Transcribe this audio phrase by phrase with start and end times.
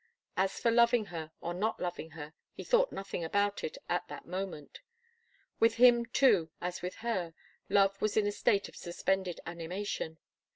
[0.35, 4.25] As for loving her, or not loving her, he thought nothing about it at that
[4.25, 4.79] moment.
[5.59, 7.35] With him, too, as with her,
[7.69, 10.17] love was in a state of suspended animation.